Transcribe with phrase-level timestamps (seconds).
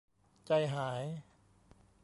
[0.47, 1.03] ใจหาย